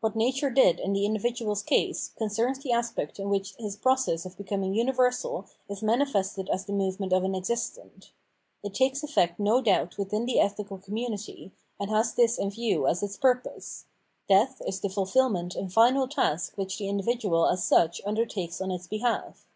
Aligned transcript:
What 0.00 0.14
nature 0.14 0.50
did 0.50 0.78
in 0.78 0.92
the 0.92 1.04
mdividuaTs 1.08 1.64
case, 1.64 2.10
concerns 2.18 2.58
the 2.58 2.72
aspect 2.72 3.18
in 3.18 3.30
which 3.30 3.54
his 3.54 3.74
process 3.74 4.26
of 4.26 4.36
becoming 4.36 4.74
universal 4.74 5.46
is 5.70 5.80
manifested 5.82 6.50
as 6.50 6.66
the 6.66 6.74
movement 6.74 7.14
of 7.14 7.24
an 7.24 7.34
existent. 7.34 8.12
It 8.62 8.74
takes 8.74 9.02
effect 9.02 9.40
no 9.40 9.62
doubt 9.62 9.96
within 9.96 10.26
the 10.26 10.40
ethical 10.40 10.76
community, 10.76 11.52
and 11.80 11.88
has 11.88 12.12
this 12.12 12.36
in 12.38 12.50
view 12.50 12.86
as 12.86 13.02
its 13.02 13.16
purpose: 13.16 13.86
death 14.28 14.60
is 14.66 14.78
the 14.80 14.90
fulfil 14.90 15.30
ment 15.30 15.54
and 15.54 15.72
final 15.72 16.06
task 16.06 16.52
which 16.58 16.76
the 16.76 16.84
iudividual 16.84 17.50
as 17.50 17.64
such 17.64 18.02
under 18.04 18.26
takes 18.26 18.60
on 18.60 18.70
its 18.70 18.86
behalf. 18.86 19.46